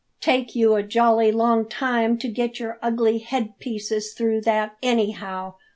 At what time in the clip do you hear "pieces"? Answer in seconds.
3.59-4.13